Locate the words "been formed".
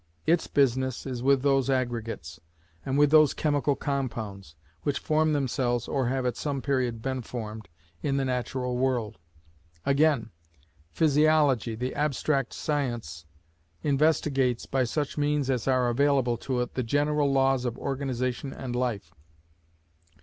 7.03-7.69